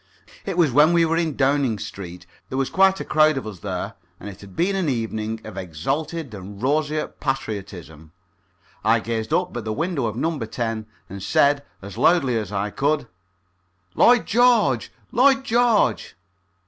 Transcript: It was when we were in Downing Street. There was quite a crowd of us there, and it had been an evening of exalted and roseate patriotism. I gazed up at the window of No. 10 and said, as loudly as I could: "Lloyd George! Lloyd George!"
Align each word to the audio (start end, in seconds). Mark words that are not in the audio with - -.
It 0.47 0.57
was 0.57 0.71
when 0.71 0.93
we 0.93 1.05
were 1.05 1.15
in 1.15 1.35
Downing 1.35 1.77
Street. 1.77 2.25
There 2.49 2.57
was 2.57 2.71
quite 2.71 2.99
a 2.99 3.05
crowd 3.05 3.37
of 3.37 3.45
us 3.45 3.59
there, 3.59 3.93
and 4.19 4.29
it 4.29 4.41
had 4.41 4.55
been 4.55 4.75
an 4.75 4.89
evening 4.89 5.39
of 5.43 5.57
exalted 5.57 6.33
and 6.33 6.59
roseate 6.59 7.19
patriotism. 7.19 8.11
I 8.83 8.99
gazed 8.99 9.31
up 9.31 9.55
at 9.55 9.63
the 9.63 9.71
window 9.71 10.07
of 10.07 10.15
No. 10.15 10.39
10 10.39 10.87
and 11.07 11.21
said, 11.21 11.63
as 11.83 11.99
loudly 11.99 12.35
as 12.35 12.51
I 12.51 12.71
could: 12.71 13.09
"Lloyd 13.93 14.25
George! 14.25 14.91
Lloyd 15.11 15.43
George!" 15.43 16.15